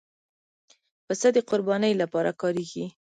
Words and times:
پسه 1.05 1.27
د 1.35 1.37
قربانۍ 1.49 1.93
لپاره 2.01 2.31
کارېږي. 2.41 2.85